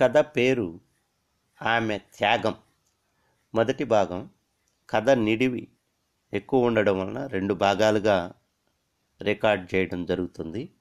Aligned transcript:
కథ 0.00 0.18
పేరు 0.18 0.80
ఆమె 1.62 1.98
త్యాగం. 1.98 2.54
మొదటి 3.54 3.84
భాగం 3.84 4.30
కథ 4.90 5.10
నిడివి 5.10 5.68
ఎక్కువ 6.32 6.66
ఉండడం 6.66 7.00
వలన 7.00 7.26
రెండు 7.26 7.54
భాగాలుగా 7.54 8.32
రికార్డ్ 9.22 9.74
చేయడం 9.74 10.04
జరుగుతుంది. 10.04 10.74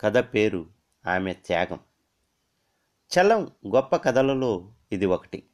కథ 0.00 0.18
పేరు 0.18 0.66
ఆమె 1.06 1.32
త్యాగం. 1.32 1.80
చలం 3.12 3.52
గొప్ప 3.74 3.96
కథలలో 3.96 4.72
ఇది 4.92 5.06
ఒకటి. 5.06 5.46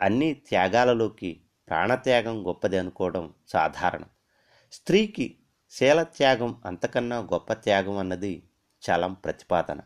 అన్ని 0.00 0.34
త్యాగాలలోకి 0.34 1.40
ప్రాణత్యాగం 1.68 2.46
గొప్పది 2.46 2.78
అనుకోవడం 2.78 3.34
సాధారణం. 3.48 4.08
స్త్రీకి 4.72 5.38
శీలత్యాగం 5.70 6.62
అంతకన్నా 6.64 7.18
గొప్ప 7.18 7.52
త్యాగం 7.52 7.98
అన్నది 7.98 8.48
చలం 8.82 9.12
ప్రతిపాదన. 9.12 9.80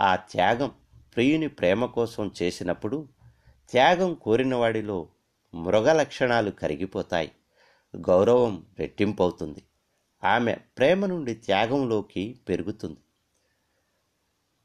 ఆ 0.00 0.16
త్యాగం 0.16 0.74
ప్రియుని 1.16 1.48
ప్రేమ 1.48 1.84
కోసం 1.84 2.32
చేసినప్పుడు 2.42 3.08
త్యాగం 3.70 4.14
కోరినవాడిలో 4.14 5.08
మృగ 5.54 5.92
లక్షణాలు 5.92 6.50
కరిగిపోతాయి. 6.50 7.32
గౌరవం 7.96 8.66
రెట్టింపవుతుంది. 8.78 9.62
ఆమె 10.24 10.54
ప్రేమ 10.54 11.06
నుండి 11.06 11.34
త్యాగంలోకి 11.34 12.40
పెరుగుతుంది. 12.48 12.96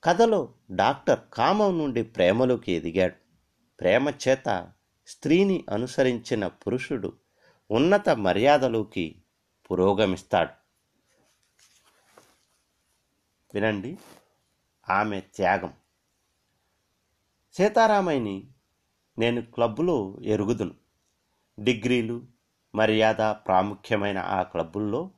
కథలో 0.03 0.53
డాక్టర్ 0.71 1.19
కామం 1.33 1.77
నుండి 1.77 2.03
ప్రేమలోకి 2.03 2.71
ఎదిగాడు. 2.71 3.15
ప్రేమ 3.79 4.13
చేత 4.27 4.71
స్త్రీని 5.07 5.65
అనుసరించిన 5.69 6.47
పురుషుడు 6.47 7.13
ఉన్నత 7.71 8.09
మర్యాదలోకి 8.09 9.21
పురోగమిస్తాడు. 9.71 10.49
వినండి. 13.53 13.97
ఆమె 14.89 15.21
త్యాగం. 15.21 15.73
సీతారామయ్యని 17.53 18.47
నేను 19.19 19.41
క్లబ్బులో 19.41 20.17
ఎరుగుదును. 20.21 20.73
డిగ్రీలు 21.59 22.25
మర్యాద 22.75 23.21
ప్రాముఖ్యమైన 23.21 24.17
ఆ 24.17 24.43
క్లబ్బుల్లో 24.43 25.11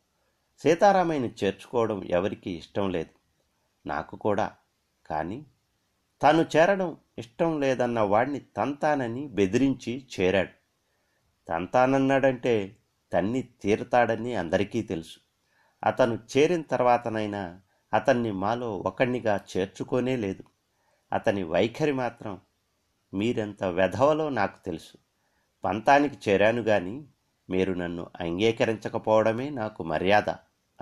సీతారామయ్యని 0.58 1.34
చేర్చుకోవడం 1.44 2.04
ఎవరికీ 2.04 2.52
ఇష్టం 2.52 2.90
లేదు. 2.90 3.10
నాకు 3.88 4.16
కూడా. 4.16 4.56
కానీ 5.06 5.46
తాను 6.22 6.46
చేరడం 6.56 6.98
ఇష్టం 7.18 7.60
లేదన్న 7.60 8.00
వాడిని 8.00 8.40
తంతానని 8.40 9.28
బెదిరించి 9.28 10.08
చేరాడు. 10.20 10.50
తంతానన్నాడంటే 11.48 12.78
తన్ని 13.14 13.42
తీరుతాడని 13.42 14.36
అందరికీ 14.36 14.82
తెలుసు. 14.82 15.20
అతను 15.84 16.20
చేరిన 16.38 16.62
తర్వాతనైనా 16.62 17.62
అతన్ని 17.94 18.32
మాలో 18.32 18.78
ఒకణ్ణిగా 18.78 19.40
చేర్చుకోనే 19.58 20.16
లేదు. 20.16 20.44
అతని 21.14 21.44
వైఖరి 21.44 21.92
మాత్రం 21.92 22.42
మీరెంత 23.14 23.64
వెధవలో 23.64 24.30
నాకు 24.30 24.66
తెలుసు. 24.66 24.98
పంతానికి 25.64 26.30
చేరాను 26.30 26.62
గాని 26.62 27.06
మీరు 27.50 27.74
నన్ను 27.74 28.10
అంగీకరించకపోవడమే 28.20 29.50
నాకు 29.50 29.84
మర్యాద 29.84 30.30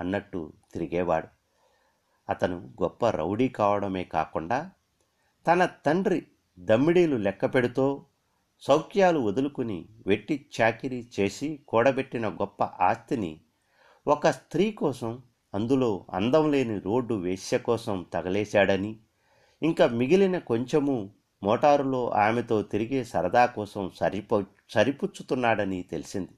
అన్నట్టు 0.00 0.52
తిరిగేవాడు. 0.72 1.28
అతను 2.28 2.56
గొప్ప 2.82 3.10
రౌడీ 3.10 3.48
కావడమే 3.48 4.04
కాకుండా 4.04 4.70
తన 5.46 5.66
తండ్రి 5.66 6.26
దమ్మిడీలు 6.58 7.16
లెక్క 7.16 7.46
పెడుతూ 7.46 8.04
సౌఖ్యాలు 8.60 9.18
వదులుకుని 9.18 9.88
వెట్టి 10.06 10.50
చాకిరీ 10.60 11.10
చేసి 11.20 11.60
కూడబెట్టిన 11.68 12.28
గొప్ప 12.28 12.64
ఆస్తిని 12.64 13.40
ఒక 14.06 14.28
స్త్రీ 14.28 14.72
కోసం 14.72 15.22
అందులో 15.54 16.06
అందం 16.14 16.50
లేని 16.50 16.80
రోడ్డు 16.80 17.14
వేశ్య 17.14 17.58
కోసం 17.58 18.06
తగలేశాడని 18.12 19.00
ఇంకా 19.62 19.86
మిగిలిన 19.86 20.38
కొంచెము 20.38 21.14
మోటారులో 21.42 22.10
ఆమెతో 22.10 22.62
తిరిగే 22.62 23.04
సరదా 23.04 23.46
కోసం 23.46 23.90
సరిపో 23.96 24.44
సరిపుచ్చుతున్నాడని 24.70 25.82
తెలిసింది. 25.82 26.34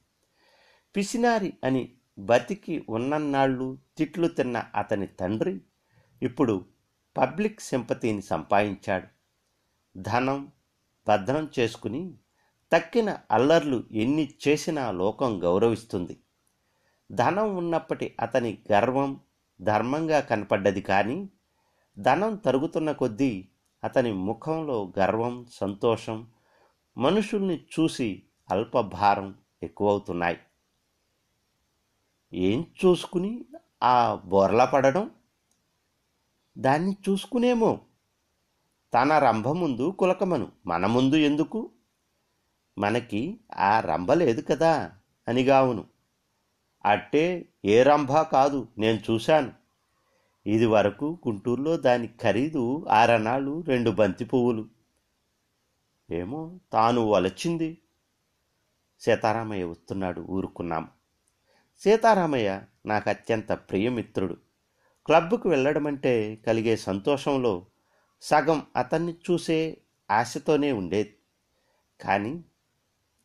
పిసినారి 0.96 1.52
అని 1.64 1.92
బతికి 2.18 2.86
ఉన్నన్నాళ్ళు 2.88 3.78
తిట్లు 3.98 4.28
తిన్న 4.28 4.64
అతని 4.76 5.06
తండ్రి 5.06 5.60
ఇప్పుడు 6.22 6.64
పబ్లిక్ 7.16 7.60
సింపతిని 7.60 8.22
సంపాదించాడు. 8.22 9.06
ధనం 9.96 10.52
భద్రం 11.08 11.50
చేసుకుని 11.58 12.14
తక్కిన 12.72 13.16
అల్లర్లు 13.30 13.84
ఎన్ని 13.92 14.34
చేసినా 14.48 14.90
లోకం 14.90 15.44
గౌరవిస్తుంది. 15.44 16.16
ధనం 17.10 17.56
ఉన్నప్పటి 17.56 18.16
అతని 18.20 18.58
గర్వం 18.72 19.20
ధర్మంగా 19.60 20.20
కనపడ్డది 20.20 20.80
కానీ 20.80 21.28
ధనం 21.98 22.36
తరుగుతున్న 22.36 22.92
కొద్దీ 22.92 23.48
అతని 23.84 24.12
ముఖంలో 24.12 24.92
గర్వం 24.98 25.46
సంతోషం 25.52 26.28
మనుషుల్ని 26.98 27.56
చూసి 27.56 28.22
అల్పభారం 28.50 29.34
ఎక్కువవుతున్నాయి. 29.62 30.38
ఏం 32.34 32.66
చూసుకుని 32.84 33.44
ఆ 33.82 34.20
బోర్ల 34.24 34.64
పడడం? 34.64 35.10
దాన్ని 36.58 36.96
చూసుకునేమో. 37.08 37.80
తన 38.94 39.18
రంభ 39.18 39.48
ముందు 39.48 39.90
కులకమను 39.98 40.52
మన 40.66 40.86
ముందు 40.86 41.16
ఎందుకు? 41.16 41.70
మనకి 42.78 43.40
ఆ 43.54 43.80
రంభ 43.80 44.12
లేదు 44.12 44.40
కదా 44.40 44.92
అనిగావును. 45.28 45.99
అట్టే 46.84 47.48
ఏ 47.64 47.82
రంభ 47.82 48.12
కాదు 48.12 48.68
నేను 48.78 48.98
చూశాను. 49.10 49.52
ఇది 50.46 50.66
వరకు 50.66 51.18
గుంటూరులో 51.28 51.76
దాని 51.76 52.06
ఖరీదు 52.06 52.86
ఆరనాళ్ళు 52.90 53.60
రెండు 53.60 53.90
బంతి 53.90 54.24
పువ్వులు. 54.24 54.68
ఏమో 56.10 56.60
తాను 56.72 57.00
వలచింది. 57.00 57.78
సీతారామయ్య 59.00 59.64
వస్తున్నాడు 59.64 60.20
ఊరుకున్నాం. 60.20 60.88
సీతారామయ్య 61.78 62.62
నాకు 62.86 63.10
అత్యంత 63.10 63.52
ప్రియమిత్రుడు. 63.52 64.36
క్లబ్కు 65.06 65.48
వెళ్ళడమంటే 65.48 66.36
కలిగే 66.46 66.76
సంతోషంలో 66.76 67.66
సగం 68.22 68.66
అతన్ని 68.76 69.12
చూసే 69.12 69.76
ఆశతోనే 70.10 70.72
ఉండేది. 70.72 71.16
కానీ 72.00 72.44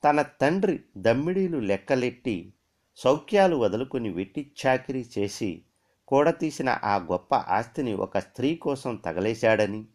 తన 0.04 0.22
తండ్రి 0.22 0.84
దమ్మిడీలు 0.98 1.58
లెక్కలెట్టి 1.58 2.54
సౌఖ్యాలు 2.98 3.56
వదులుకుని 3.56 4.10
వెట్టి 4.10 4.52
చాకిరీ 4.62 5.06
చేసి 5.18 5.62
కూడతీసిన 6.08 6.80
ఆ 6.84 6.98
గొప్ప 6.98 7.36
ఆస్తిని 7.36 7.94
ఒక 7.94 8.18
స్త్రీ 8.18 8.56
కోసం 8.56 8.96
తగలేశాడని 8.96 9.86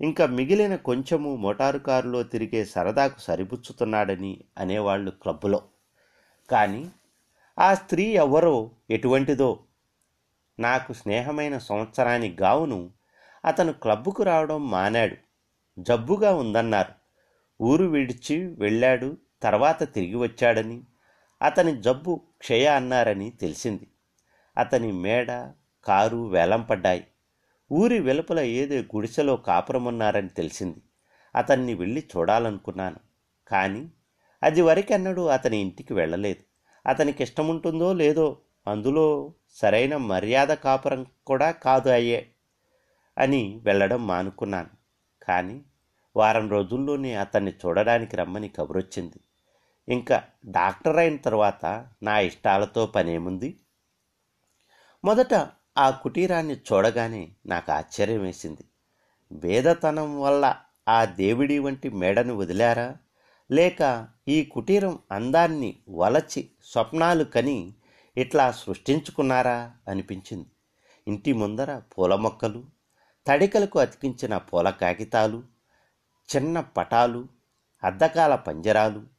ఇంకా 0.00 0.26
మిగిలిన 0.26 0.76
కొంచెము 0.76 1.36
మోటారు 1.36 1.78
కారులో 1.78 2.22
తిరిగే 2.22 2.64
సరదాకు 2.64 3.20
సరిపుచ్చుతున్నాడని 3.20 4.44
అనేవాళ్ళు 4.58 5.10
క్లబ్బులో. 5.10 5.62
కానీ 6.50 6.90
ఆ 7.58 7.74
స్త్రీ 7.74 8.04
ఎవరో 8.04 8.70
ఎటువంటిదో 8.90 9.60
నాకు 10.60 10.92
స్నేహమైన 10.92 11.58
సంవత్సరాని 11.58 12.36
గావును 12.40 12.90
అతను 13.44 13.72
క్లబ్బుకు 13.72 14.22
రావడం 14.22 14.70
మానాడు. 14.70 15.16
జబ్బుగా 15.78 16.34
ఉందన్నారు. 16.34 16.92
ఊరు 17.62 17.84
విడిచి 17.84 18.46
వెళ్ళాడు 18.58 19.16
తర్వాత 19.42 19.94
తిరిగి 19.94 20.14
వచ్చాడని 20.14 20.82
అతని 21.42 21.80
జబ్బు 21.82 22.20
క్షయ 22.38 22.66
అన్నారని 22.66 23.30
తెలిసింది. 23.30 23.86
అతని 24.58 24.92
మేడ 24.92 25.50
కారు 25.84 26.28
వేలంపడ్డాయి 26.28 27.06
ఊరి 27.72 27.98
వెలుపల 27.98 28.40
ఏదో 28.40 28.74
గుడిసెలో 28.74 29.36
కాపురమున్నారని 29.36 30.28
తెలిసింది. 30.28 30.82
అతన్ని 31.36 31.74
వెళ్ళి 31.74 32.08
చూడాలనుకున్నాను. 32.16 32.96
కానీ 33.48 33.90
అది 34.42 34.60
వరకెన్నడూ 34.60 35.26
అతని 35.26 35.58
ఇంటికి 35.60 35.94
వెళ్ళలేదు. 35.94 36.42
అతనికి 36.88 37.22
ఇష్టముంటుందో 37.22 37.92
లేదో 37.92 38.38
అందులో 38.66 39.34
సరైన 39.50 39.96
మర్యాద 39.96 40.48
కాపురం 40.48 41.06
కూడా 41.26 41.50
కాదు 41.50 41.90
అయ్యే 41.90 42.26
అని 43.18 43.60
వెళ్ళడం 43.62 44.06
మానుకున్నాను. 44.06 44.68
కానీ 45.22 45.62
వారం 46.16 46.50
రోజుల్లోనే 46.50 47.14
అతన్ని 47.14 47.50
చూడడానికి 47.50 48.16
రమ్మని 48.16 48.48
కబురొచ్చింది. 48.48 49.20
ఇంకా 49.88 50.22
డాక్టర్ 50.46 50.96
అయిన 50.96 51.16
తర్వాత 51.16 51.86
నా 52.02 52.18
ఇష్టాలతో 52.18 52.86
పనేముంది? 52.86 53.58
మొదట 55.04 55.34
ఆ 55.78 55.90
కుటీరాన్ని 55.90 56.54
చూడగానే 56.54 57.32
నాకు 57.46 57.72
ఆశ్చర్యం 57.72 58.20
వేసింది 58.20 58.64
భేదతనం 59.32 60.20
వల్ల 60.20 60.56
ఆ 60.88 61.04
దేవుడి 61.04 61.58
వంటి 61.58 61.88
మేడను 61.90 62.34
వదిలారా? 62.34 62.94
లేక 63.50 64.08
ఈ 64.28 64.44
కుటీరం 64.44 64.98
అందాన్ని 65.12 65.78
వలచి 65.88 66.50
స్వప్నాలు 66.64 67.24
కని 67.24 67.72
ఇట్లా 68.16 68.52
సృష్టించుకున్నారా? 68.52 69.72
అనిపించింది. 69.88 70.48
ఇంటి 71.08 71.32
ముందర 71.32 71.78
పూల 71.78 72.14
మొక్కలు 72.14 72.64
తడికలకు 73.26 73.78
అతికించిన 73.78 74.38
పూల 74.38 74.70
కాగితాలు 74.70 75.42
చిన్న 76.28 76.60
పటాలు 76.60 77.28
అద్దకాల 77.82 78.34
పంజరాలు 78.34 79.11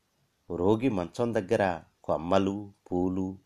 రోగి 0.56 0.90
మంచం 0.90 1.34
దగ్గర 1.34 1.80
కొమ్మలు 2.04 2.74
పూలు 2.92 3.38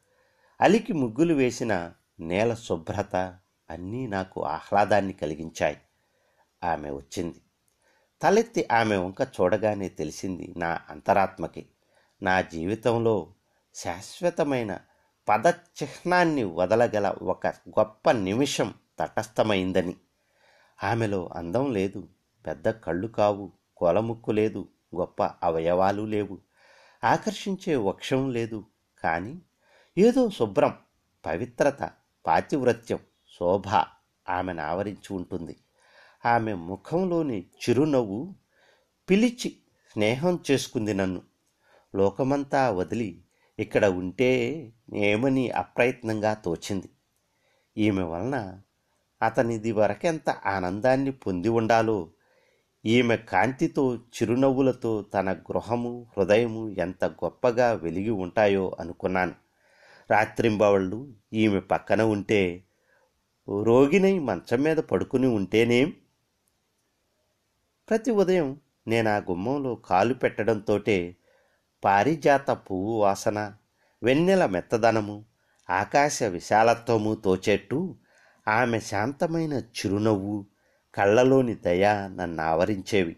అలికి 0.61 0.93
ముగ్గులు 0.93 1.33
వేసిన 1.33 1.91
నేల 2.19 2.53
శుభ్రత 2.53 3.15
అన్నీ 3.69 4.07
నాకు 4.07 4.43
ఆహ్లాదాన్ని 4.43 5.13
కలిగించాయి. 5.13 5.77
ఆమె 6.63 6.89
వచ్చింది. 6.89 7.41
తలెత్తి 8.21 8.67
ఆమె 8.71 8.97
వంక 8.97 9.21
చూడగానే 9.21 9.89
తెలిసింది 9.89 10.53
నా 10.57 10.79
అంతరాత్మకి. 10.89 11.65
నా 12.23 12.41
జీవితంలో 12.41 13.33
శాశ్వతమైన 13.75 14.79
పదచిహ్నాన్ని 15.29 16.43
వదలగల 16.43 17.07
ఒక 17.21 17.47
గొప్ప 17.47 18.11
నిమిషం 18.11 18.73
తటస్థమైందని. 18.99 19.95
ఆమెలో 20.83 21.29
అందం 21.33 21.73
లేదు 21.73 22.07
పెద్ద 22.45 22.69
కళ్ళు 22.69 23.07
కావు 23.07 23.51
కొలముక్కు 23.77 24.31
లేదు 24.31 24.67
గొప్ప 24.95 25.23
అవయవాలు 25.23 26.01
లేవు. 26.01 26.46
ఆకర్షించే 27.03 27.75
వక్షం 27.75 28.31
లేదు. 28.31 28.65
కానీ 29.03 29.41
ఏదో 29.97 30.29
శుభ్రం 30.29 30.73
పవిత్రత 31.25 31.91
పాతివ్రత్యం 32.25 32.99
శోభ 33.39 33.67
ఆమెను 34.29 34.61
ఆవరించి 34.61 35.15
ఉంటుంది. 35.15 35.55
ఆమె 36.25 36.53
ముఖంలోని 36.53 37.39
చిరునవ్వు 37.39 38.35
పిలిచి 39.09 39.57
స్నేహం 39.91 40.39
చేసుకుంది 40.51 40.93
నన్ను. 40.93 41.21
లోకమంతా 41.95 42.71
వదిలి 42.71 43.23
ఇక్కడ 43.59 43.85
ఉంటే 43.85 44.31
ఏమని 44.93 45.49
అప్రయత్నంగా 45.49 46.33
తోచింది. 46.33 46.89
ఈమె 47.77 48.03
వలన 48.03 48.61
అతనిది 49.23 49.71
వరకెంత 49.71 50.29
ఆనందాన్ని 50.29 51.11
పొంది 51.11 51.49
ఉండాలో 51.49 52.09
ఈమె 52.87 53.17
కాంతితో 53.17 53.95
చిరునవ్వులతో 53.95 55.01
తన 55.01 55.33
గృహము 55.33 56.07
హృదయము 56.17 56.69
ఎంత 56.69 57.05
గొప్పగా 57.05 57.71
వెలిగి 57.73 58.09
ఉంటాయో 58.09 58.65
అనుకున్నాను. 58.79 59.35
రాత్రింబవళ్ళు 60.11 60.99
ఈమె 61.33 61.59
పక్కన 61.59 62.01
ఉంటే 62.01 62.63
రోగినై 63.61 64.19
మంచం 64.19 64.61
మీద 64.61 64.77
పడుకుని 64.77 65.27
ఉంటేనేం? 65.27 65.93
ప్రతి 67.89 68.11
ఉదయం 68.11 68.59
నేను 68.87 69.09
ఆ 69.09 69.17
గుమ్మంలో 69.17 69.75
కాలు 69.75 70.13
పెట్టడంతోటే 70.13 71.15
పారిజాత 71.83 72.51
పువ్వు 72.51 72.93
వాసన 73.01 73.53
వెన్నెల 74.03 74.45
మెత్తదనము 74.45 75.25
ఆకాశ 75.69 76.23
విశాలత్వము 76.23 77.15
తోచేట్టు 77.15 77.95
ఆమె 78.47 78.79
శాంతమైన 78.79 79.53
చిరునవ్వు 79.53 80.45
కళ్ళలోని 80.97 81.55
దయ 81.55 82.09
నన్ను 82.15 82.43
ఆవరించేవి. 82.43 83.15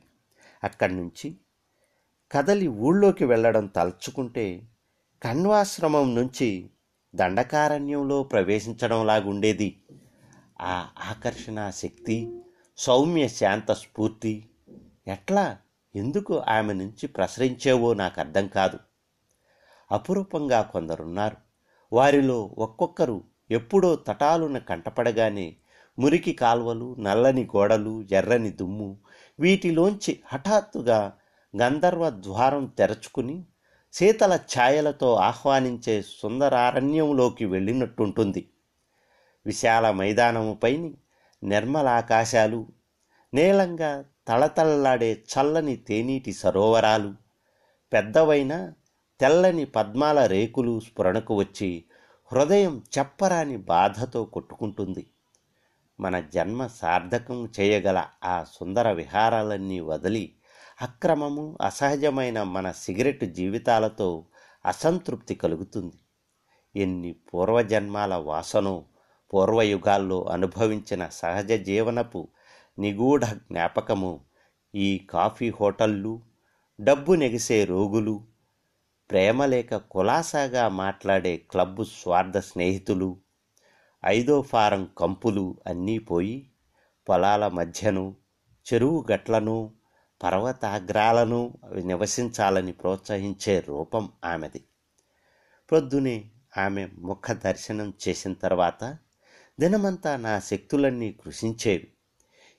అక్కడి 0.64 0.96
నుంచి 0.96 1.36
కదలి 2.32 2.68
ఊళ్ళోకి 2.68 3.26
వెళ్ళడం 3.26 3.66
తలుచుకుంటే 3.66 4.62
కణ్వాశ్రమం 5.24 6.16
నుంచి 6.16 6.70
దండకారణ్యంలో 7.16 8.24
ప్రవేశించడంలాగుండేది. 8.24 9.82
ఆ 10.62 10.88
ఆకర్షణ 11.00 11.70
శక్తి 11.70 12.42
సౌమ్య 12.78 13.28
శాంత 13.28 13.72
స్ఫూర్తి 13.72 14.46
ఎట్లా 15.08 15.58
ఎందుకు 15.96 16.44
ఆమె 16.48 16.74
నుంచి 16.74 17.08
ప్రసరించేవో 17.08 17.94
నాకు 17.94 18.20
అర్థం 18.20 18.48
కాదు. 18.48 18.80
అపురూపంగా 19.92 20.62
కొందరున్నారు. 20.62 21.38
వారిలో 21.94 22.56
ఒక్కొక్కరు 22.58 23.24
ఎప్పుడో 23.52 23.96
తటాలున 23.96 24.58
కంటపడగానే 24.58 25.56
మురికి 26.00 26.34
కాల్వలు 26.34 26.96
నల్లని 27.00 27.44
గోడలు 27.46 28.06
ఎర్రని 28.12 28.52
దుమ్ము 28.52 28.98
వీటిలోంచి 29.40 30.20
హఠాత్తుగా 30.26 31.14
గంధర్వ 31.62 32.10
ద్వారం 32.10 32.66
తెరచుకుని 32.66 33.44
శీతల 33.94 34.34
ఛాయలతో 34.36 35.14
ఆహ్వానించే 35.14 36.02
సుందరారణ్యంలోకి 36.02 37.46
వెళ్ళినట్టుంటుంది. 37.46 38.50
విశాల 39.46 39.92
మైదానముపైని 39.92 40.94
నిర్మలాకాశాలు 41.44 42.66
నీలంగా 43.34 44.06
తళతళలాడే 44.28 45.24
చల్లని 45.32 45.76
తేనీటి 45.76 46.34
సరోవరాలు 46.34 47.14
పెద్దవైన 47.94 48.74
తెల్లని 49.20 49.66
పద్మాల 49.66 50.26
రేకులు 50.26 50.80
స్ఫురణకు 50.80 51.36
వచ్చి 51.36 51.84
హృదయం 52.32 52.82
చెప్పరాని 52.98 53.58
బాధతో 53.58 54.26
కొట్టుకుంటుంది. 54.26 55.08
మన 56.00 56.20
జన్మ 56.20 56.68
సార్థకం 56.68 57.40
చేయగల 57.60 58.00
ఆ 58.24 58.44
సుందర 58.44 58.92
విహారాలన్నీ 58.92 59.80
వదిలి 59.80 60.26
అక్రమము 60.82 61.58
అసహజమైన 61.62 62.44
మన 62.44 62.72
సిగరెట్ 62.72 63.26
జీవితాలతో 63.26 64.26
అసంతృప్తి 64.66 65.36
కలుగుతుంది. 65.36 65.98
ఎన్ని 66.76 67.12
పూర్వజన్మాల 67.14 68.16
వాసనో 68.16 68.86
పూర్వయుగాల్లో 69.34 70.20
అనుభవించిన 70.26 71.10
సహజ 71.10 71.52
జీవనపు 71.52 72.22
నిగూఢ 72.78 73.26
జ్ఞాపకము 73.26 74.14
ఈ 74.76 74.90
కాఫీ 75.10 75.50
హోటళ్ళు 75.50 76.14
డబ్బు 76.80 77.14
నెగిసే 77.14 77.66
రోగులు 77.66 78.16
ప్రేమలేక 79.10 79.76
కులాసాగా 79.76 80.70
మాట్లాడే 80.70 81.38
క్లబ్బు 81.52 81.84
స్వార్థ 81.84 82.38
స్నేహితులు 82.38 83.10
ఐదో 84.06 84.42
ఫారం 84.42 84.90
కంపులు 84.98 85.58
అన్నీ 85.68 86.00
పోయి 86.00 86.50
పొలాల 87.10 87.48
మధ్యను 87.48 88.16
చెరువు 88.74 89.06
గట్లను 89.12 89.74
పర్వతాగ్రాలను 90.24 91.58
నివసించాలని 91.86 92.72
ప్రోత్సహించే 92.72 93.60
రూపం 93.60 94.10
ఆమెది. 94.26 94.64
ప్రొద్దునే 95.72 96.26
ఆమె 96.58 96.88
ముఖ 96.98 97.32
దర్శనం 97.32 97.94
చేసిన 98.08 98.34
తర్వాత 98.34 98.98
దినమంతా 99.60 100.18
నా 100.18 100.40
శక్తులన్నీ 100.40 101.14
కృషించేవి. 101.14 101.88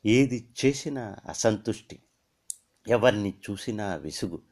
ఏది 0.06 0.48
చేసినా 0.64 1.16
అసంతుష్టి 1.28 1.98
ఎవరిని 2.88 3.34
చూసినా 3.50 3.94
విసుగు 3.94 4.42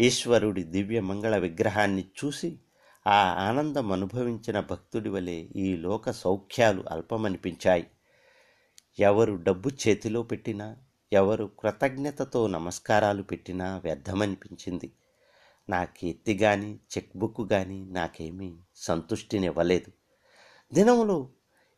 ఈశ్వరుడి 0.00 0.62
దివ్య 0.62 1.00
మంగళ 1.00 1.36
విగ్రహాన్ని 1.36 2.04
చూసి 2.24 2.58
ఆ 3.06 3.48
ఆనందం 3.48 3.92
అనుభవించిన 3.92 4.60
భక్తుడి 4.60 5.08
వలె 5.08 5.32
ఈ 5.32 5.76
లోక 5.76 6.10
సౌఖ్యాలు 6.10 6.84
అల్పమనిపించాయి. 6.90 7.86
ఎవరు 8.98 9.34
డబ్బు 9.34 9.70
చేతిలో 9.70 10.22
పెట్టినా 10.22 10.76
ఎవరు 11.12 11.50
కృతజ్ఞతతో 11.58 12.46
నమస్కారాలు 12.46 13.22
పెట్టినా 13.22 13.80
వ్యర్థమనిపించింది. 13.84 14.92
నా 15.68 15.84
కీర్తి 15.84 16.38
కానీ 16.38 16.80
చెక్ 16.92 17.16
బుక్ 17.16 17.50
కానీ 17.50 17.84
నాకేమీ 17.84 18.56
సంతుష్టినివ్వలేదు. 18.76 19.90
దినములో 20.74 21.30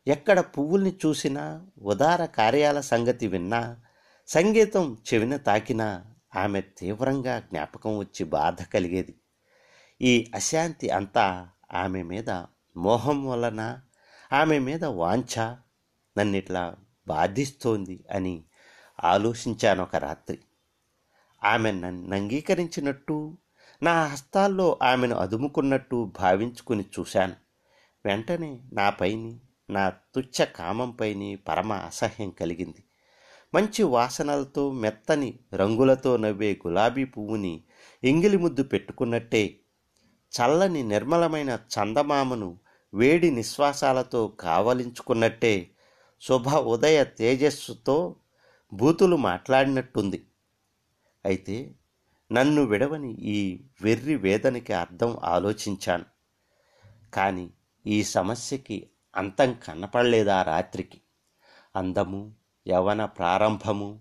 ఎక్కడ 0.07 0.39
పువ్వుల్ని 0.39 0.97
చూసినా 1.05 1.65
ఉదార 1.81 2.25
కార్యాల 2.25 2.79
సంగతి 2.79 3.27
విన్నా 3.27 3.77
సంగీతం 4.27 4.97
చెవిన 5.07 5.37
తాకినా 5.37 6.05
ఆమె 6.35 6.61
తీవ్రంగా 6.61 7.39
జ్ఞాపకం 7.39 7.97
వచ్చి 7.97 8.23
బాధ 8.23 8.61
కలిగేది. 8.63 9.15
ఈ 10.01 10.31
అశాంతి 10.35 10.89
అంతా 10.89 11.49
ఆమె 11.73 12.03
మీద 12.03 12.29
మోహం 12.77 13.27
వలన 13.27 13.79
ఆమె 14.33 14.59
మీద 14.59 14.85
వాంఛ 14.85 15.55
నన్నిట్లా 16.17 16.75
బాధిస్తోంది 17.07 18.05
అని 18.11 18.43
ఆలోచించాను 19.03 19.83
ఒక 19.83 19.95
రాత్రి. 19.95 20.39
ఆమె 21.43 21.71
నన్ను 21.71 22.15
అంగీకరించినట్టు 22.15 23.37
నా 23.83 24.05
హస్తాల్లో 24.05 24.79
ఆమెను 24.83 25.15
అదుముకున్నట్టు 25.15 26.11
భావించుకుని 26.19 26.85
చూశాను. 26.99 27.35
వెంటనే 28.05 28.59
నాపైని 28.73 29.39
నా 29.69 29.89
తుచ్చ 29.89 30.45
కామంపైని 30.45 31.35
పరమ 31.35 31.73
అసహ్యం 31.73 32.29
కలిగింది. 32.29 32.83
మంచి 33.55 33.83
వాసనలతో 33.83 34.71
మెత్తని 34.71 35.39
రంగులతో 35.53 36.17
నవ్వే 36.17 36.61
గులాబీ 36.67 37.05
పువ్వుని 37.05 37.63
ఎంగిలి 38.03 38.37
ముద్దు 38.37 38.63
పెట్టుకున్నట్టే 38.63 39.59
చల్లని 40.41 40.83
నిర్మలమైన 40.83 41.49
చందమామను 41.49 42.59
వేడి 42.93 43.31
నిశ్వాసాలతో 43.31 44.27
కావలించుకున్నట్టే 44.27 45.71
శుభ 46.21 46.49
ఉదయ 46.49 47.03
తేజస్సుతో 47.03 48.15
బూతులు 48.73 49.15
మాట్లాడినట్టుంది. 49.15 50.27
అయితే 51.25 51.75
నన్ను 52.31 52.61
విడవని 52.61 53.11
ఈ 53.11 53.59
వెర్రి 53.81 54.15
వేదనకి 54.15 54.73
అర్థం 54.73 55.17
ఆలోచించాను. 55.23 56.05
కానీ 57.13 57.49
ఈ 57.85 58.03
సమస్యకి 58.03 58.89
అంతం 59.15 59.53
కనపడలేదా 59.53 60.41
రాత్రికి? 60.41 61.01
అందము 61.75 62.33
యవన 62.67 63.05
ప్రారంభము 63.05 63.99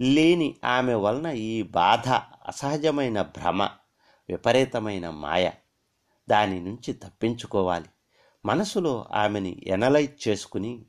లేని 0.00 0.56
ఆమె 0.64 0.94
వలన 0.94 1.26
ఈ 1.26 1.62
బాధ 1.62 2.08
అసహజమైన 2.48 3.22
భ్రమ 3.22 3.62
విపరీతమైన 4.28 5.10
మాయ. 5.10 5.50
దాని 6.30 6.60
నుంచి 6.60 6.92
తప్పించుకోవాలి. 6.92 7.86
మనసులో 8.44 9.06
ఆమెని 9.12 9.62
ఎనలైజ్ 9.66 10.28
చేసుకుని 10.28 10.84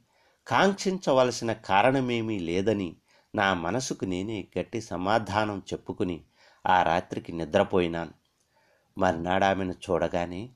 కాంక్షించవలసిన 0.47 1.53
కారణమేమీ 1.53 2.39
లేదని 2.39 2.95
నా 3.35 3.53
మనసుకు 3.53 4.05
నేనే 4.05 4.47
గట్టి 4.59 4.81
సమాధానం 4.81 5.63
చెప్పుకుని 5.73 6.23
ఆ 6.67 6.83
రాత్రికి 6.83 7.31
నిద్రపోయినాను. 7.31 8.11
మర్నాడు 8.97 9.45
ఆమెను 9.45 9.71
చూడగానే 9.71 10.49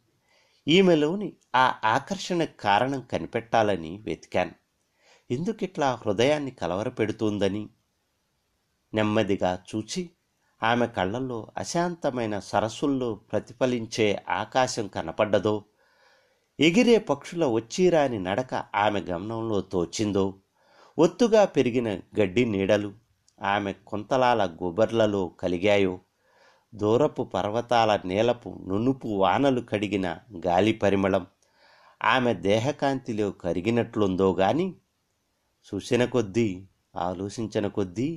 ఈమెలోని 0.68 1.34
ఆ 1.56 1.80
ఆకర్షణ 1.84 2.44
కారణం 2.44 3.02
కనిపెట్టాలని 3.02 3.98
వెతికాను. 3.98 4.52
ఎందుకిట్లా 5.32 6.02
హృదయాన్ని 6.06 6.52
కలవరపెడుతుందని? 6.52 7.70
నెమ్మదిగా 8.94 9.64
చూచి 9.76 10.10
ఆమె 10.62 10.86
కళ్ళల్లో 10.88 11.40
అశాంతమైన 11.58 12.36
సరస్సుల్లో 12.40 13.10
ప్రతిఫలించే 13.32 14.08
ఆకాశం 14.32 14.86
కనపడ్డదో 14.88 15.56
ఎగిరే 16.60 16.98
పక్షుల 17.00 17.46
వచ్చిరాని 17.48 18.20
నడక 18.20 18.54
ఆమె 18.76 19.00
గమనంలో 19.00 19.58
తోచిందో 19.72 20.26
ఒత్తుగా 20.98 21.44
పెరిగిన 21.46 21.90
గడ్డి 22.20 22.44
నీడలు 22.46 22.90
ఆమె 23.42 23.72
కొంతలాల 23.86 24.42
గుబర్లలో 24.62 25.24
కలిగాయో 25.42 25.94
దూరపు 26.74 27.24
పర్వతాల 27.34 27.92
నీలపు 28.06 28.50
నునుపు 28.68 29.08
వానలు 29.16 29.62
కడిగిన 29.62 30.08
గాలి 30.46 30.74
పరిమళం 30.74 31.26
ఆమె 32.02 32.32
దేహకాంతిలో 32.44 33.28
కరిగినట్లుందో 33.44 34.30
గాని 34.34 34.68
చూసిన 35.68 36.06
కొద్దీ 36.06 36.48
ఆలోచించిన 37.00 37.68
కొద్దీ 37.68 38.10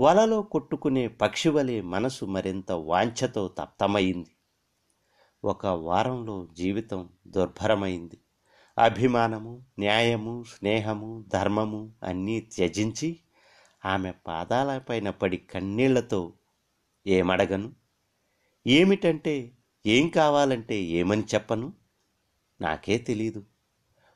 వలలో 0.00 0.42
కొట్టుకునే 0.42 1.08
పక్షివలే 1.08 1.80
మనసు 1.80 2.24
మరింత 2.24 2.72
వాంఛతో 2.72 3.48
తప్తమైంది. 3.48 4.30
ఒక 5.44 5.66
వారంలో 5.66 6.48
జీవితం 6.52 7.08
దుర్భరమైంది. 7.26 8.18
అభిమానము 8.78 9.64
న్యాయము 9.78 10.44
స్నేహము 10.48 11.24
ధర్మము 11.32 11.92
అన్నీ 12.02 12.40
త్యజించి 12.40 13.20
ఆమె 13.84 14.12
పాదాలపైన 14.26 15.10
పడి 15.10 15.36
కన్నీళ్ళతో 15.36 16.32
ఏమడగను? 17.06 17.72
ఏమిటంటే 18.66 19.52
ఏం 19.86 20.08
కావాలంటే 20.08 20.76
ఏమని 20.76 21.24
చెప్పను? 21.34 21.72
నాకే 22.60 22.98
తెలీదు. 22.98 23.44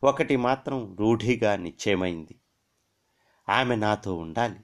ఒకటి 0.05 0.37
మాత్రం 0.37 0.97
రూఢిగా 1.01 1.57
నిశ్చయమైంది. 1.57 2.41
ఆమె 3.49 3.77
నాతో 3.77 4.17
ఉండాలి. 4.17 4.61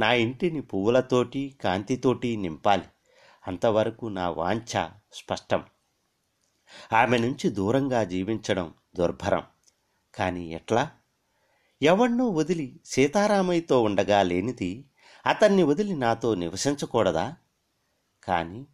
నా 0.00 0.12
ఇంటిని 0.12 0.60
పువ్వులతోటి 0.60 1.58
కాంతితోటి 1.64 2.36
నింపాలి. 2.36 2.82
అంతవరకు 3.46 4.06
నా 4.06 4.30
వాంఛ 4.30 4.88
స్పష్టం. 5.12 5.64
ఆమె 6.92 7.18
నుంచి 7.18 7.50
దూరంగా 7.50 8.04
జీవించడం 8.04 8.74
దుర్భరం. 8.96 9.42
కానీ 10.14 10.52
ఎట్లా? 10.52 10.90
ఎవణ్ణో 11.82 12.28
వదిలి 12.28 12.80
సీతారామయ్యతో 12.84 13.82
ఉండగా 13.82 14.22
లేనిది 14.22 14.84
అతన్ని 15.26 15.62
వదిలి 15.62 15.96
నాతో 15.96 16.34
నివసించకూడదా? 16.34 17.36
కానీ 18.24 18.66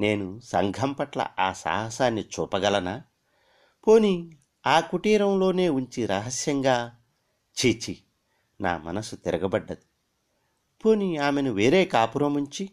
నేను 0.00 0.40
సంఘం 0.40 0.92
పట్ల 0.92 1.26
ఆ 1.38 1.52
సాహసాన్ని 1.52 2.22
చూపగలనా? 2.22 3.02
పోని 3.86 4.30
ఆ 4.66 4.80
కుటీరంలోనే 4.80 5.68
ఉంచి 5.68 6.06
రహస్యంగా 6.06 7.00
చీచి 7.34 7.98
నా 8.60 8.78
మనసు 8.78 9.16
తిరగబడ్డది. 9.16 9.80
పోని 10.84 11.16
ఆమెను 11.16 11.50
వేరే 11.50 11.84
కాపురం 11.84 12.34
ఉంచి 12.34 12.70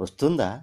వస్తుందా? 0.00 0.62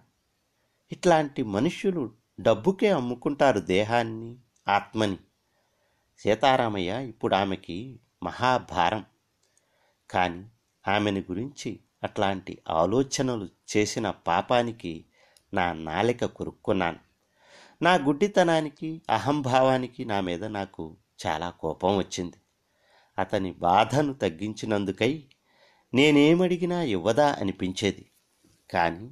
ఇట్లాంటి 0.91 1.43
మనుష్యులు 1.43 2.11
డబ్బుకే 2.41 2.89
అమ్ముకుంటారు 2.89 3.59
దేహాన్ని 3.59 4.37
ఆత్మని. 4.67 5.17
సీతారామయ్య 6.17 7.07
ఇప్పుడు 7.07 7.35
ఆమెకి 7.35 7.99
మహాభారం. 8.23 9.05
కానీ 10.09 10.45
ఆమెను 10.87 11.19
గురించి 11.19 11.79
అట్లాంటి 12.03 12.61
ఆలోచనలు 12.69 13.49
చేసిన 13.77 14.09
పాపానికి 14.09 15.05
నా 15.53 15.73
నాలిక 15.73 16.25
కొరుక్కున్నాను. 16.25 16.99
నా 17.81 17.93
గుడ్డితనానికి 17.93 19.01
అహంభావానికి 19.09 20.05
నా 20.05 20.21
మీద 20.21 20.45
నాకు 20.45 20.97
చాలా 21.27 21.49
కోపం 21.49 21.97
వచ్చింది. 21.97 22.37
అతని 23.19 23.51
బాధను 23.51 24.13
తగ్గించినందుకై 24.13 25.23
నేనేమడిగినా 25.97 26.79
ఇవ్వదా 26.95 27.27
అనిపించేది. 27.39 28.03
కానీ 28.69 29.05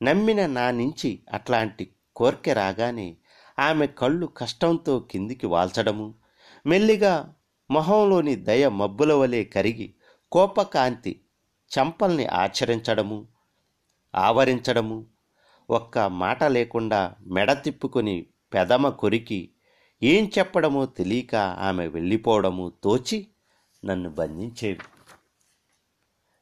నమ్మిన 0.00 0.40
నా 0.58 0.66
నుంచి 0.70 1.10
అట్లాంటి 1.32 1.84
కోర్కె 2.16 2.52
రాగానే 2.52 3.08
ఆమె 3.58 3.86
కళ్ళు 4.00 4.26
కష్టంతో 4.38 4.94
కిందికి 5.10 5.46
వాల్చడము 5.46 6.06
మెల్లిగా 6.66 7.14
మొహంలోని 7.70 8.34
దయ 8.48 8.64
మబ్బుల 8.80 9.12
వలె 9.12 9.42
కరిగి 9.44 9.88
కోపకాంతి 10.32 11.12
చంపల్ని 11.70 12.26
ఆచరించడము 12.42 13.18
ఆవరించడము 14.14 14.98
ఒక్క 15.70 15.98
మాట 16.22 16.44
లేకుండా 16.56 17.00
మెడ 17.26 17.50
తిప్పుకొని 17.64 18.16
పెదమ 18.54 18.88
కొరికి 19.00 19.40
ఏం 20.02 20.22
చెప్పడమో 20.38 20.82
తెలియక 20.98 21.34
ఆమె 21.66 21.84
వెళ్ళిపోవడము 21.86 22.64
తోచి 22.84 23.18
నన్ను 23.82 24.10
బంధించేవి. 24.10 24.84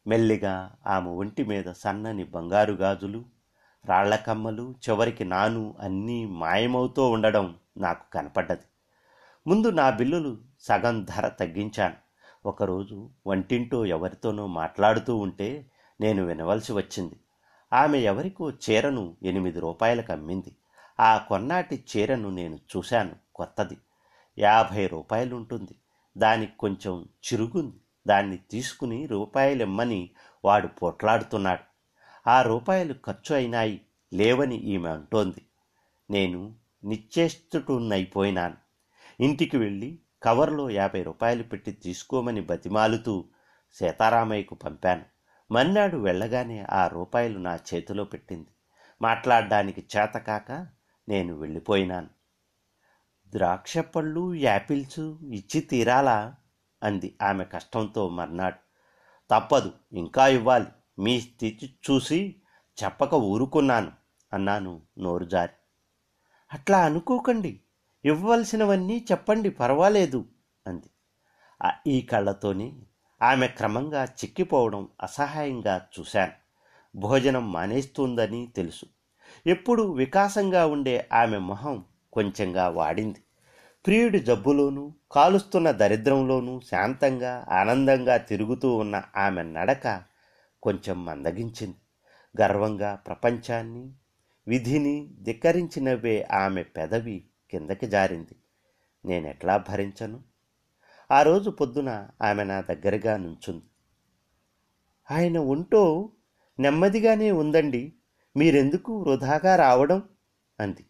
మెల్లిగా 0.09 0.75
ఆమె 0.87 1.11
ఒంటి 1.11 1.45
మీద 1.45 1.65
సన్నని 1.65 2.25
బంగారు 2.25 2.73
గాజులు 2.73 3.25
రాళ్ళకమ్మలు 3.85 4.75
చివరికి 4.89 5.25
నాను 5.25 5.75
అన్నీ 5.81 6.27
మాయమవుతూ 6.27 7.11
ఉండడం 7.11 7.57
నాకు 7.77 8.13
కనపడ్డది. 8.13 8.63
ముందు 9.47 9.71
నా 9.71 9.91
బిల్లులు 9.91 10.39
సగం 10.61 11.05
ధర 11.05 11.29
తగ్గించాను. 11.29 11.95
ఒకరోజు 12.47 13.11
వంటింటో 13.27 13.87
ఎవరితోనో 13.87 14.47
మాట్లాడుతూ 14.47 15.17
ఉంటే 15.17 15.71
నేను 16.01 16.25
వినవలసి 16.25 16.73
వచ్చింది. 16.73 17.15
ఆమె 17.73 17.99
ఎవరికో 17.99 18.51
చీరను 18.51 19.17
ఎనిమిది 19.23 19.61
రూపాయలకు 19.61 20.13
అమ్మింది. 20.13 20.57
ఆ 21.01 21.19
కొన్నాటి 21.19 21.85
చీరను 21.97 22.31
నేను 22.31 22.59
చూశాను 22.77 23.17
కొత్తది. 23.35 23.77
యాభై 24.39 24.87
రూపాయలుంటుంది. 24.87 25.75
దానికి 26.19 26.53
కొంచెం 26.59 27.01
చిరుగుంది. 27.01 27.77
దాన్ని 28.09 28.37
తీసుకుని 28.37 29.07
రూపాయలిమ్మని 29.07 30.11
వాడు 30.45 30.67
పొట్లాడుతున్నాడు. 30.67 31.63
ఆ 32.31 32.43
రూపాయలు 32.43 32.95
ఖర్చు 33.07 33.37
అయినాయి 33.37 33.81
లేవని 34.15 34.57
ఈమె 34.57 34.89
అంటోంది. 34.89 35.43
నేను 36.11 36.55
నిశ్చేష్టునైపోయినాను 36.85 38.55
ఇంటికి 39.21 39.57
వెళ్ళి 39.57 39.99
కవర్లో 40.23 40.71
యాభై 40.71 41.03
రూపాయలు 41.03 41.43
పెట్టి 41.43 41.73
తీసుకోమని 41.73 42.41
బతిమాలుతూ 42.41 43.25
సీతారామయ్యకు 43.73 44.55
పంపాను. 44.55 45.05
మన్నాడు 45.51 45.97
వెళ్ళగానే 45.97 46.65
ఆ 46.71 46.87
రూపాయలు 46.87 47.39
నా 47.39 47.59
చేతిలో 47.75 48.05
పెట్టింది. 48.05 48.49
మాట్లాడడానికి 49.03 49.85
చేతకాక 49.97 50.67
నేను 51.09 51.35
వెళ్ళిపోయినాను. 51.35 52.09
ద్రాక్ష 53.29 53.79
పళ్ళు 53.79 54.35
యాపిల్స్ 54.35 55.01
ఇచ్చి 55.33 55.61
తీరాలా? 55.61 56.35
అంది 56.83 57.17
ఆమె 57.23 57.45
కష్టంతో 57.45 58.09
మర్నాడు. 58.09 58.57
తప్పదు 59.31 59.73
ఇంకా 59.93 60.29
ఇవ్వాలి. 60.29 60.67
మీ 60.99 61.21
స్థితి 61.21 61.79
చూసి 61.91 62.37
చెప్పక 62.85 63.15
ఊరుకున్నాను 63.15 63.93
అన్నాను 64.33 64.83
నోరు 64.99 65.25
జారి. 65.25 65.53
అట్లా 66.53 66.85
అనుకోకండి. 66.85 67.61
ఇవ్వవలసినవన్నీ 68.05 69.07
చెప్పండి 69.11 69.51
పర్వాలేదు 69.51 70.25
అంది. 70.67 70.91
ఈ 71.87 72.03
కళ్ళతోని 72.03 72.83
ఆమె 73.23 73.47
క్రమంగా 73.47 74.05
చిక్కిపోవడం 74.05 74.89
అసహాయంగా 75.03 75.87
చూశాను. 76.01 76.33
భోజనం 76.97 77.53
మానేస్తుందని 77.53 78.47
తెలుసు. 78.57 78.87
ఎప్పుడు 79.47 79.83
వికాసంగా 79.83 80.67
ఉండే 80.67 81.09
ఆమె 81.13 81.39
మొహం 81.39 81.85
కొంచెంగా 82.13 82.69
వాడింది. 82.69 83.23
ప్రియుడి 83.89 84.21
జబ్బులోనూ 84.21 84.93
కాలుస్తున్న 85.13 85.71
దరిద్రంలోనూ 85.71 86.61
శాంతంగా 86.61 87.47
ఆనందంగా 87.49 88.17
తిరుగుతూ 88.17 88.77
ఉన్న 88.77 89.03
ఆమె 89.17 89.43
నడక 89.43 90.03
కొంచెం 90.63 91.05
మందగించింది. 91.05 91.77
గర్వంగా 92.43 92.95
ప్రపంచాన్ని 92.95 93.93
విధిని 94.49 95.15
ధిక్కరించినవే 95.23 96.29
ఆమె 96.33 96.63
పెదవి 96.63 97.25
కిందకి 97.51 97.87
జారింది. 97.87 98.37
నేనెట్లా 99.05 99.57
భరించను? 99.57 100.21
ఆ 101.11 101.23
రోజు 101.23 101.51
పొద్దున 101.51 102.09
ఆమె 102.23 102.45
నా 102.45 102.61
దగ్గరగా 102.61 103.17
నుంచుంది. 103.17 103.65
ఆయన 105.11 105.39
ఒంటో 105.39 106.13
నెమ్మదిగానే 106.61 107.31
ఉందండి 107.31 107.93
మీరెందుకు 108.37 109.03
వృధాగా 109.03 109.57
రావడం? 109.57 110.03
అంది. 110.61 110.85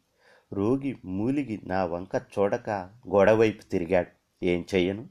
రోగి 0.53 0.99
మూలిగి 1.05 1.61
నా 1.65 1.85
వంక 1.85 2.17
చూడక 2.17 2.71
గోడవైపు 3.09 3.63
తిరిగాడు. 3.63 4.45
ఏం 4.45 4.65
చెయ్యను? 4.75 5.09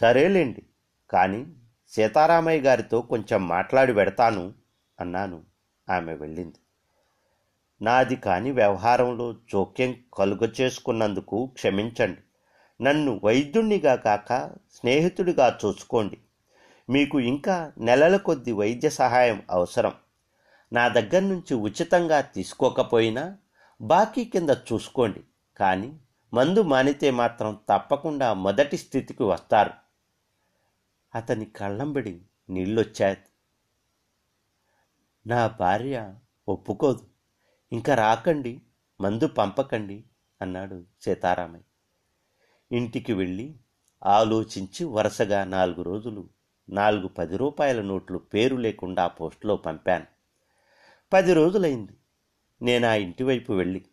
సరేలేండి 0.00 0.62
కానీ 1.10 1.46
సీతారామయ్య 1.88 2.60
గారితో 2.60 3.02
కొంచెం 3.02 3.48
మాట్లాడి 3.48 3.94
పెడతాను 3.94 4.54
అన్నాను. 5.00 5.42
ఆమె 5.90 6.14
వెళ్ళింది. 6.14 6.58
నాది 7.82 8.16
కాని 8.16 8.50
వ్యవహారంలో 8.50 9.32
జోక్యం 9.32 9.96
కలుగ 10.14 10.48
చేసుకున్నందుకు 10.60 11.46
క్షమించండి. 11.46 12.20
నన్ను 12.84 13.20
వైద్యుణ్ణిగా 13.24 13.94
కాక 13.94 14.50
స్నేహితుడిగా 14.72 15.58
చూసుకోండి. 15.64 16.18
మీకు 16.90 17.20
ఇంకా 17.20 17.72
నెలల 17.78 18.16
కొద్ది 18.16 18.52
వైద్య 18.52 18.90
సహాయం 18.90 19.42
అవసరం. 19.50 19.92
నా 20.72 20.88
దగ్గర 20.88 21.20
నుంచి 21.20 21.54
ఉచితంగా 21.54 22.20
తీసుకోకపోయినా 22.20 23.36
బాకీ 23.80 24.24
కింద 24.24 24.50
చూసుకోండి. 24.50 25.24
కానీ 25.56 26.00
మందు 26.34 26.62
మానితే 26.62 27.10
మాత్రం 27.10 27.58
తప్పకుండా 27.68 28.34
మొదటి 28.34 28.76
స్థితికి 28.76 29.22
వస్తారు. 29.22 29.70
అతని 31.14 31.44
కళ్ళంబడి 31.44 32.22
నీళ్ళొచ్చాయి. 32.50 33.16
నా 35.26 35.46
భార్య 35.46 36.14
ఒప్పుకోదు. 36.48 37.06
ఇంకా 37.72 37.94
రాకండి 37.94 38.62
మందు 39.00 39.26
పంపకండి 39.26 40.04
అన్నాడు 40.42 40.84
సీతారామయ్య. 41.00 41.64
ఇంటికి 42.76 43.12
వెళ్ళి 43.12 43.56
ఆలోచించి 44.04 44.84
వరుసగా 44.84 45.44
నాలుగు 45.44 45.82
రోజులు 45.82 46.28
నాలుగు 46.70 47.08
పది 47.08 47.36
రూపాయల 47.36 47.82
నోట్లు 47.82 48.18
పేరు 48.18 48.56
లేకుండా 48.56 49.06
పోస్టులో 49.06 49.56
పంపాను. 49.56 50.06
పది 51.12 51.34
రోజులైంది. 51.34 51.92
నేను 52.62 52.88
ఆ 52.88 52.94
ఇంటివైపు 52.94 53.52
వెళ్ళి 53.52 53.84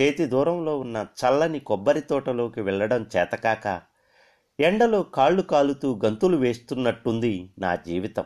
చేతి 0.00 0.26
దూరంలో 0.26 0.78
ఉన్న 0.78 1.06
చల్లని 1.20 1.60
కొబ్బరి 1.60 2.00
తోటలోకి 2.00 2.60
వెళ్ళడం 2.60 3.06
చేతకాక 3.16 3.82
ఎండలో 4.60 5.02
కాళ్ళు 5.02 5.42
కాలుతూ 5.42 6.00
గంతులు 6.04 6.36
వేస్తున్నట్టుంది 6.36 7.50
నా 7.58 7.76
జీవితం. 7.76 8.24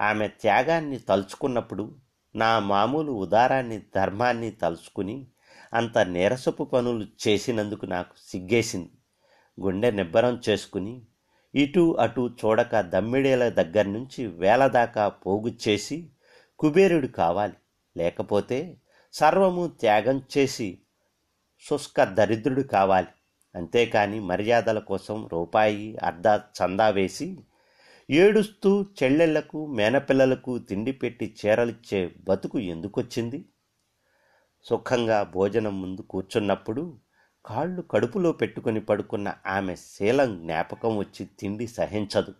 ఆమె 0.00 0.28
త్యాగాన్ని 0.28 0.98
తలుచుకున్నప్పుడు 0.98 1.96
నా 2.36 2.58
మామూలు 2.58 3.12
ఉదారాన్ని 3.12 3.78
ధర్మాన్ని 3.78 4.50
తలుచుకుని 4.50 5.26
అంత 5.74 5.98
నీరసపు 5.98 6.64
పనులు 6.64 7.28
చేసినందుకు 7.28 7.86
నాకు 7.86 8.14
సిగ్గేసింది. 8.28 8.90
గుండె 9.60 9.90
నిబ్బరం 9.90 10.40
చేసుకుని 10.48 11.02
ఇటు 11.54 11.96
అటు 12.00 12.30
చూడక 12.44 12.80
దమ్మిడేల 12.80 13.48
దగ్గర 13.48 13.86
నుంచి 13.86 14.26
వేల 14.26 14.66
దాకా 14.66 15.08
పోగు 15.08 15.54
చేసి 15.68 16.10
కుబేరుడు 16.58 17.06
కావాలి. 17.06 17.52
లేకపోతే 17.96 18.76
సర్వము 19.12 19.66
త్యాగం 19.66 20.22
చేసి 20.38 20.78
శుష్క 21.60 22.04
దరిద్రుడు 22.04 22.60
కావాలి. 22.60 23.06
అంతేకాని 23.54 24.20
మర్యాదల 24.20 24.78
కోసం 24.78 25.28
రూపాయి 25.32 25.96
అర్ధ 25.96 26.26
చందా 26.28 26.88
వేసి 26.88 27.36
ఏడుస్తూ 28.10 28.86
చెల్లెళ్ళకు 29.02 29.66
మేనపిల్లలకు 29.66 30.58
తిండి 30.58 30.92
పెట్టి 30.92 31.36
చీరలిచ్చే 31.40 32.14
బతుకు 32.28 32.58
ఎందుకొచ్చింది? 32.58 33.44
సుఖంగా 34.64 35.22
భోజనం 35.22 35.82
ముందు 35.82 36.00
కూర్చున్నప్పుడు 36.00 36.98
కాళ్ళు 37.44 37.82
కడుపులో 37.82 38.32
పెట్టుకుని 38.32 38.80
పడుకున్న 38.80 39.34
ఆమె 39.46 39.76
శీలం 39.76 40.40
జ్ఞాపకం 40.40 40.98
వచ్చి 40.98 41.26
తిండి 41.26 41.66
సహించదు. 41.66 42.34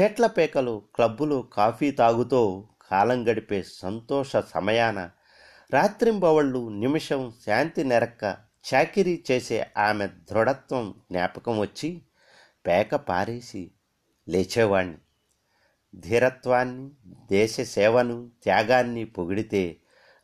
చెట్ల 0.00 0.26
పేకలు 0.26 0.82
క్లబ్బులో 0.94 1.42
కాఫీ 1.42 1.90
తాగుతో 1.90 2.68
కాలం 2.90 3.30
గడిపే 3.30 3.62
సంతోష 3.62 4.36
సమయాన 4.36 5.10
రాత్రింబవళ్ళు 5.72 6.68
నిమిషం 6.68 7.32
శాంతి 7.46 7.84
నెరక్క 7.84 8.36
చాకిరీ 8.74 9.24
చేసే 9.30 9.66
ఆమె 9.76 10.06
దృఢత్వం 10.06 10.94
జ్ఞాపకం 11.10 11.58
వచ్చి 11.58 12.02
పేక 12.66 12.94
పారేసి 12.94 13.70
లేచేవాణ్ణి. 14.28 14.98
ధీరత్వాన్ని 15.96 16.90
దేశ 17.30 17.60
సేవను 17.60 18.30
త్యాగాన్ని 18.42 19.04
పొగిడితే 19.04 19.76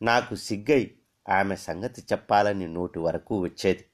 నాకు 0.02 0.34
సిగ్గై 0.34 0.90
ఆమె 1.28 1.56
సంగతి 1.56 2.02
చెప్పాలని 2.12 2.68
నోటి 2.68 2.98
వరకు 2.98 3.40
వచ్చేది. 3.40 3.84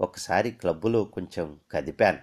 ఒకసారి 0.00 0.50
క్లబ్బులో 0.50 1.04
కొంచెం 1.04 1.60
కదిపాను. 1.70 2.18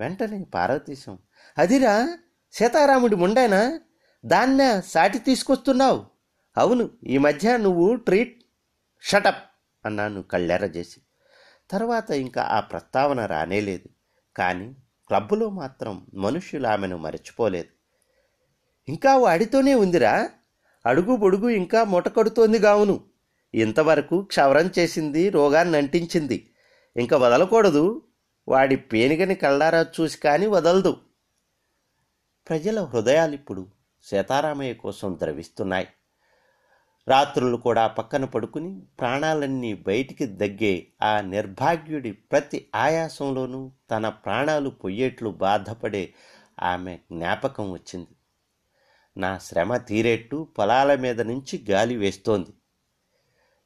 వెంటనే 0.00 0.44
పార్వతీశం 0.44 1.18
అదిరా 1.58 2.18
సీతారాముడి 2.52 3.16
ముండేనా? 3.16 3.80
దాన్న 4.26 4.80
సాటి 4.80 5.18
తీసుకొస్తున్నావు? 5.18 6.19
అవును 6.56 6.90
ఈ 7.06 7.18
మధ్య 7.18 7.56
నువ్వు 7.56 7.94
ట్రీట్ 7.94 8.42
షటప్ 9.02 9.50
అన్నాను 9.86 10.22
కళ్ళెర 10.22 10.64
చేసి. 10.64 11.00
తర్వాత 11.70 12.10
ఇంకా 12.10 12.42
ఆ 12.42 12.60
ప్రస్తావన 12.60 13.26
రానేలేదు 13.26 13.88
కానీ 14.36 14.72
క్లబ్బులో 15.06 15.50
మాత్రం 15.50 16.06
మనుష్యులు 16.14 16.66
ఆమెను 16.66 16.96
మరచిపోలేదు. 16.96 17.68
ఇంకా 18.88 19.16
వాడితోనే 19.16 19.74
ఉందిరా. 19.74 20.30
అడుగు 20.86 21.16
బొడుగు 21.16 21.48
ఇంకా 21.48 21.84
మూటకడుతోంది 21.84 22.58
గావును. 22.58 23.04
ఇంతవరకు 23.54 24.22
క్షవరం 24.22 24.70
చేసింది 24.78 25.30
రోగాన్ని 25.30 25.78
అంటించింది. 25.78 26.54
ఇంకా 26.96 27.16
వదలకూడదు. 27.16 28.02
వాడి 28.48 28.76
పేనిగని 28.76 29.34
కళ్ళారా 29.34 29.86
చూసి 30.00 30.18
కానీ 30.18 30.46
వదలదు. 30.46 30.96
ప్రజల 32.48 32.80
హృదయాలిప్పుడు 32.80 33.66
సీతారామయ్య 34.02 34.74
కోసం 34.74 35.18
ద్రవిస్తున్నాయి. 35.22 35.88
రాత్రులు 37.08 37.56
కూడా 37.56 37.86
పక్కన 37.86 38.24
పడుకుని 38.24 38.80
ప్రాణాలన్నీ 39.00 39.74
బయటికి 39.74 40.26
దగ్గే 40.26 40.86
ఆ 41.02 41.20
నిర్భాగ్యుడి 41.20 42.12
ప్రతి 42.12 42.66
ఆయాసంలోనూ 42.74 43.72
తన 43.90 44.08
ప్రాణాలు 44.08 44.70
పొయ్యేట్లు 44.70 45.30
బాధపడే 45.30 46.14
ఆమె 46.62 46.96
జ్ఞాపకం 46.96 47.72
వచ్చింది. 47.72 48.08
నా 49.16 49.38
శ్రమ 49.38 49.76
తీరేట్టు 49.76 50.48
పొలాల 50.58 50.94
మీద 50.94 51.20
నుంచి 51.20 51.64
గాలి 51.70 51.96
వేస్తోంది. 51.96 52.50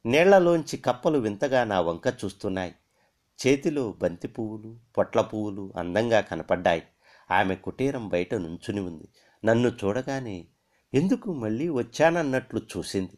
నీళ్ళలోంచి 0.05 0.77
కప్పలు 0.77 1.19
వింతగా 1.19 1.63
నా 1.63 1.81
వంక 1.81 2.13
చూస్తున్నాయి. 2.25 2.75
చేతిలో 3.47 3.95
బంతి 4.01 4.27
పువ్వులు 4.27 4.75
పొట్ల 4.97 5.21
పువ్వులు 5.21 5.73
అందంగా 5.77 6.21
కనపడ్డాయి. 6.21 6.83
ఆమె 7.31 7.55
కుటీరం 7.55 8.09
బయట 8.09 8.35
నుంచుని 8.35 8.79
ఉంది. 8.79 9.09
నన్ను 9.45 9.69
చూడగానే 9.69 10.47
ఎందుకు 10.93 11.33
మళ్ళీ 11.33 11.69
వచ్చానన్నట్లు 11.69 12.61
చూసింది. 12.77 13.17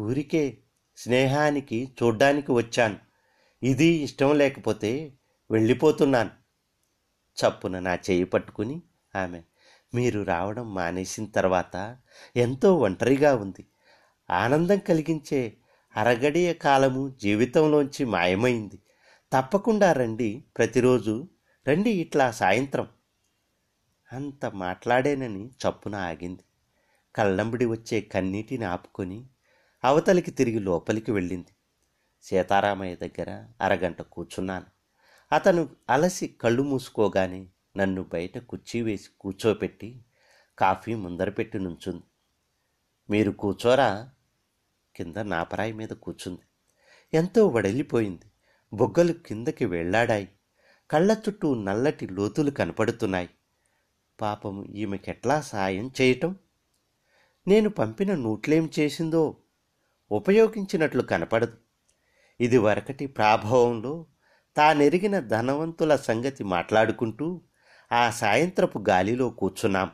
ఊరికే 0.00 0.58
స్నేహానికి 0.96 1.94
చూడ్డానికి 2.02 2.52
వచ్చాను. 2.52 2.96
ఇది 3.62 3.86
ఇష్టం 3.86 4.38
లేకపోతే 4.38 5.12
వెళ్ళిపోతున్నాను. 5.50 6.30
చప్పున 7.38 7.78
నా 7.78 7.94
చేయి 7.94 8.24
పట్టుకుని 8.24 8.82
ఆమె 9.16 9.42
మీరు 9.94 10.22
రావడం 10.22 10.74
మానేసిన 10.74 11.24
తర్వాత 11.24 11.96
ఎంతో 12.36 12.76
ఒంటరిగా 12.76 13.34
ఉంది. 13.34 13.66
ఆనందం 14.30 14.78
కలిగించే 14.78 15.56
అరగడియ 15.96 16.52
కాలము 16.52 17.14
జీవితంలోంచి 17.22 18.04
మాయమైంది. 18.04 18.78
తప్పకుండా 19.32 19.92
రండి 19.92 20.44
ప్రతిరోజు 20.56 21.28
రండి 21.68 21.90
ఇట్లా 21.90 22.30
సాయంత్రం. 22.30 22.88
అంత 24.12 24.46
మాట్లాడేనని 24.46 25.46
చప్పున 25.46 25.94
ఆగింది. 25.94 26.42
కళ్ళంబడి 27.16 27.66
వచ్చే 27.66 28.00
కన్నీటిని 28.00 28.64
ఆపుకొని 28.64 29.26
అవతలికి 29.84 30.30
తిరిగి 30.30 30.58
లోపలికి 30.58 31.12
వెళ్ళింది. 31.12 31.46
సీతారామయ్య 32.22 32.96
దగ్గర 32.96 33.46
అరగంట 33.60 34.02
కూర్చున్నాను. 34.02 34.66
అతను 35.32 35.68
అలసి 35.90 36.28
కళ్ళు 36.28 36.62
మూసుకోగానే 36.62 37.48
నన్ను 37.76 38.02
బయట 38.02 38.38
కుర్చీ 38.38 38.82
వేసి 38.82 39.08
కూర్చోపెట్టి 39.20 40.04
కాఫీ 40.58 40.94
ముందర 40.94 41.30
పెట్టి 41.30 41.58
నుంచుంది. 41.58 42.02
మీరు 43.10 43.30
కూర్చోరా? 43.30 44.10
కింద 44.96 45.16
నాపరాయి 45.16 45.72
మీద 45.72 45.88
కూర్చుంది. 45.88 46.40
ఎంతో 47.16 47.46
వడలిపోయింది. 47.46 48.30
బొగ్గలు 48.76 49.12
కిందకి 49.12 49.64
వెళ్ళాడాయి. 49.64 50.28
కళ్ళ 50.90 51.16
చుట్టూ 51.28 51.54
నల్లటి 51.54 52.08
లోతులు 52.08 52.50
కనపడుతున్నాయి. 52.50 53.30
పాపం 54.20 54.64
ఈమెకెట్లా 54.64 55.40
సాయం 55.40 55.90
చేయటం? 56.00 56.36
నేను 57.48 57.70
పంపిన 57.70 58.14
నోట్లేం 58.14 58.70
చేసిందో? 58.78 59.36
ఉపయోగించినట్లు 60.14 61.02
కనపడదు. 61.02 61.56
ఇది 62.40 62.58
వరకటి 62.58 63.06
ప్రాభవంలో 63.06 64.06
తానెరిగిన 64.56 65.20
ధనవంతుల 65.20 65.96
సంగతి 65.96 66.44
మాట్లాడుకుంటూ 66.44 67.42
ఆ 67.92 68.10
సాయంత్రపు 68.10 68.84
గాలిలో 68.88 69.28
కూర్చున్నాం. 69.28 69.90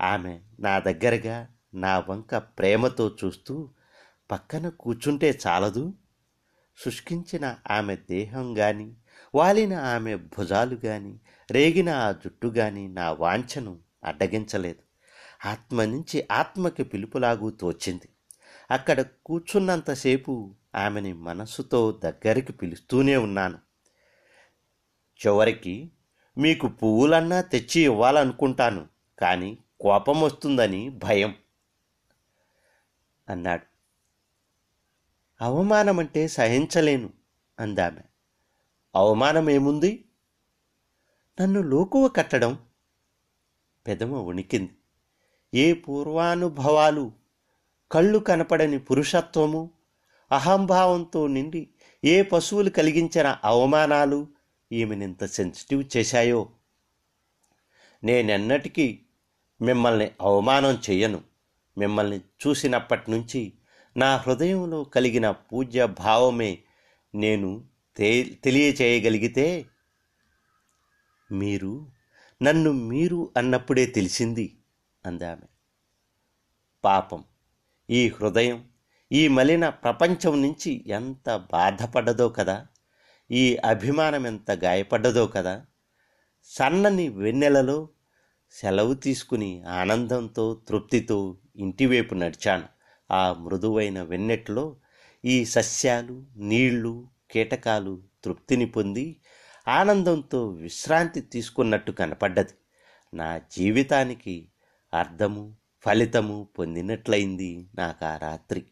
ఆమె 0.00 0.40
నా 0.60 0.78
దగ్గరగా 0.78 1.48
నా 1.74 1.98
వంక 1.98 2.34
ప్రేమతో 2.34 3.16
చూస్తూ 3.24 3.68
పక్కన 4.30 4.68
కూర్చుంటే 4.68 5.40
చాలదు 5.46 5.94
శుష్కించిన 6.84 7.56
ఆమె 7.70 7.96
దేహం 7.96 8.58
గాని 8.58 8.94
వాలిన 9.34 9.74
ఆమె 9.74 10.16
భుజాలు 10.16 10.78
గాని 10.84 11.18
రేగిన 11.50 11.88
ఆ 11.88 12.12
జుట్టు 12.12 12.46
గాని 12.46 12.88
నా 12.88 13.12
వాంఛను 13.12 13.78
అడ్డగించలేదు. 14.04 14.82
ఆత్మ 15.48 15.84
నుంచి 15.84 16.26
ఆత్మకి 16.32 16.84
పిలుపులాగూ 16.84 17.50
తోచింది. 17.50 18.08
అక్కడ 18.72 19.00
కూర్చున్నంతసేపు 19.00 20.54
ఆమెని 20.74 21.12
మనస్సుతో 21.12 22.00
దగ్గరికి 22.04 22.52
పిలుస్తూనే 22.52 23.16
ఉన్నాను. 23.16 23.58
చివరికి 25.26 25.90
మీకు 26.38 26.68
పువ్వులన్నా 26.68 27.40
తెచ్చి 27.40 27.80
ఇవ్వాలనుకుంటాను 27.80 28.88
కానీ 29.18 29.58
కోపం 29.80 30.20
వస్తుందని 30.20 30.88
భయం 30.88 31.34
అన్నాడు. 33.28 33.66
అవమానమంటే 35.44 36.28
సహించలేను 36.28 37.10
అందామె. 37.58 38.00
అవమానం 38.94 39.50
ఏముంది 39.50 40.04
నన్ను 41.40 41.60
లోకువ 41.60 42.08
కట్టడం? 42.08 42.58
పెదమ 43.86 44.14
ఉనికింది 44.14 44.76
ఏ 45.54 45.72
పూర్వానుభవాలు 45.72 47.21
కళ్ళు 47.92 48.18
కనపడని 48.18 48.78
పురుషత్వము 48.78 49.70
అహంభావంతో 50.32 51.26
నిండి 51.26 51.68
ఏ 52.04 52.22
పశువులు 52.22 52.70
కలిగించిన 52.70 53.38
అవమానాలు 53.44 54.26
ఈమెనింత 54.72 55.24
సెన్సిటివ్ 55.24 55.84
చేశాయో. 55.96 56.48
నేనెన్నటికీ 58.04 59.00
మిమ్మల్ని 59.62 60.10
అవమానం 60.20 60.74
చెయ్యను. 60.90 61.22
మిమ్మల్ని 61.78 62.18
చూసినప్పటి 62.18 63.10
నుంచి 63.10 63.52
నా 63.96 64.16
హృదయంలో 64.16 64.84
కలిగిన 64.84 65.30
పూజ్య 65.30 65.86
భావమే 65.86 66.58
నేను 67.14 67.64
తే 67.96 68.24
తెలియచేయగలిగితే 68.24 69.66
మీరు 71.32 71.86
నన్ను 72.42 72.72
మీరు 72.72 73.30
అన్నప్పుడే 73.36 73.86
తెలిసింది 73.86 74.56
అందామె. 75.06 75.46
పాపం. 76.84 77.24
ఈ 77.92 78.08
హృదయం 78.08 78.64
ఈ 79.12 79.28
మలిన 79.28 79.68
ప్రపంచం 79.68 80.42
నుంచి 80.42 80.84
ఎంత 80.86 81.36
బాధపడ్డదో 81.52 82.28
కదా? 82.28 82.66
ఈ 83.30 83.56
అభిమానం 83.56 84.26
ఎంత 84.26 84.50
గాయపడ్డదో 84.50 85.26
కదా? 85.26 85.66
సన్నని 86.44 87.08
వెన్నెలలో 87.08 87.88
సెలవు 88.50 88.94
తీసుకుని 88.94 89.62
ఆనందంతో 89.62 90.60
తృప్తితో 90.68 91.38
ఇంటివైపు 91.56 92.14
నడిచాను. 92.14 92.68
ఆ 93.10 93.32
మృదువైన 93.32 94.02
వెన్నెట్లో 94.02 94.76
ఈ 95.24 95.44
సస్యాలు 95.44 96.26
నీళ్ళు 96.36 97.08
కీటకాలు 97.30 98.02
తృప్తిని 98.24 98.66
పొంది 98.66 99.20
ఆనందంతో 99.68 100.48
విశ్రాంతి 100.48 101.20
తీసుకున్నట్టు 101.20 101.92
కనపడ్డది. 101.92 102.54
నా 103.16 103.40
జీవితానికి 103.52 104.48
అర్థము 104.94 105.61
ఫలితము 105.84 106.48
పొందినట్లయింది 106.58 107.68
నాకు 107.74 108.04
ఆ 108.04 108.16
రాత్రి. 108.16 108.62